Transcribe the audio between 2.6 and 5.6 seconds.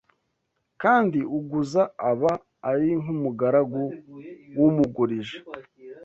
ari nk’umugaragu w’umugurije